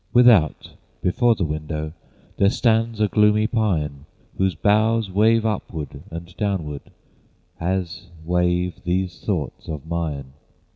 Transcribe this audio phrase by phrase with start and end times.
[0.13, 0.73] Without
[1.03, 1.93] before the window,
[2.37, 6.81] There stands a gloomy pine, Whose boughs wave upward and downward
[7.59, 10.33] As wave these thoughts of mine.